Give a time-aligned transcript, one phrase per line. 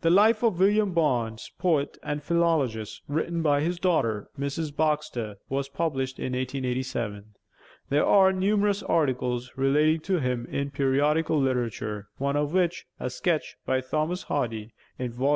[0.00, 4.74] 'The Life of William Barnes, Poet and Philologist,' written by his daughter, Mrs.
[4.76, 7.36] Baxter, was published in 1887.
[7.88, 13.54] There are numerous articles relating to him in periodical literature, one of which, a sketch
[13.64, 15.28] by Thomas Hardy, in Vol.